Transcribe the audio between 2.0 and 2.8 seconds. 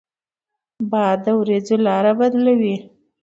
بدلوي